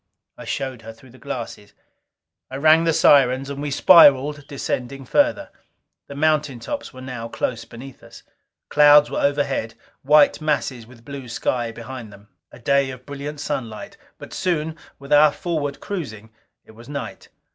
[0.35, 1.73] I showed her through the glasses.
[2.49, 5.51] I rang the sirens, and we spiraled, descending further.
[6.07, 8.23] The mountain tops were now close beneath us.
[8.69, 12.29] Clouds were overhead, white masses with blue sky behind them.
[12.51, 13.95] A day of brilliant sunlight.
[14.17, 16.31] But soon, with our forward cruising,
[16.65, 17.27] it was night.